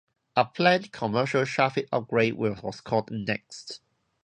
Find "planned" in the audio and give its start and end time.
0.45-0.91